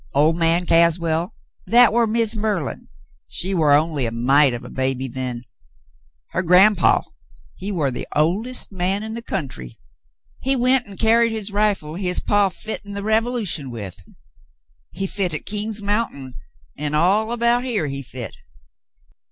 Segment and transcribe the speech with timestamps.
[0.15, 1.35] 01' man Caswell—
[1.75, 2.87] that war Miz Merlin—
[3.27, 5.43] she war only a mite of a baby then—
[6.31, 7.03] her gran' paw,
[7.55, 9.77] he war the oldest man in th' country;
[10.39, 14.01] he went an' carried his rifle his paw fit in th' Revolution with.
[14.89, 16.33] He fit at King's Mountain,
[16.75, 18.37] an' all about here he fit."